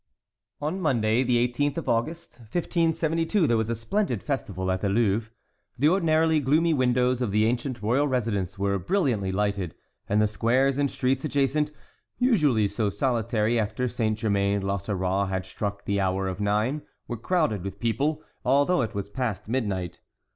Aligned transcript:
On 0.61 0.79
Monday, 0.81 1.21
the 1.21 1.37
18th 1.47 1.77
of 1.77 1.87
August, 1.87 2.39
1572, 2.39 3.45
there 3.45 3.55
was 3.55 3.69
a 3.69 3.75
splendid 3.75 4.23
festival 4.23 4.71
at 4.71 4.81
the 4.81 4.89
Louvre. 4.89 5.31
The 5.77 5.89
ordinarily 5.89 6.39
gloomy 6.39 6.73
windows 6.73 7.21
of 7.21 7.29
the 7.29 7.45
ancient 7.45 7.83
royal 7.83 8.07
residence 8.07 8.57
were 8.57 8.79
brilliantly 8.79 9.31
lighted, 9.31 9.75
and 10.09 10.19
the 10.19 10.25
squares 10.25 10.79
and 10.79 10.89
streets 10.89 11.23
adjacent, 11.23 11.71
usually 12.17 12.67
so 12.67 12.89
solitary 12.89 13.59
after 13.59 13.87
Saint 13.87 14.17
Germain 14.17 14.65
l'Auxerrois 14.65 15.27
had 15.27 15.45
struck 15.45 15.85
the 15.85 15.99
hour 15.99 16.27
of 16.27 16.39
nine, 16.39 16.81
were 17.07 17.15
crowded 17.15 17.63
with 17.63 17.79
people, 17.79 18.23
although 18.43 18.81
it 18.81 18.95
was 18.95 19.07
past 19.07 19.47
midnight. 19.47 19.99